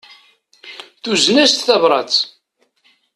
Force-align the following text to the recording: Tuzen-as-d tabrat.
Tuzen-as-d 1.01 1.61
tabrat. 1.67 2.13